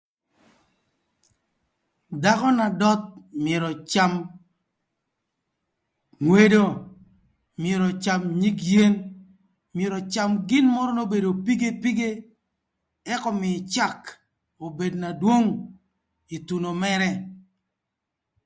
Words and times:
Dhakö 2.21 2.47
na 2.57 2.65
döth 2.79 3.05
myero 3.43 3.67
öcam 3.75 4.13
ngwedo, 6.23 6.63
myero 7.61 7.85
öcam 7.93 8.21
nyig 8.41 8.59
yen, 8.73 8.93
myero 9.75 9.95
öcam 10.03 10.31
gin 10.49 10.65
mörö 10.75 10.91
n'obedo 10.93 11.29
pige 11.45 11.69
pige 11.81 12.09
ëk 13.13 13.23
ömïï 13.31 13.59
cak 13.73 14.01
obed 14.65 14.93
na 15.01 15.09
dwong 15.21 15.47
ï 16.35 16.37
thuno 16.47 16.69
mërë. 16.81 17.11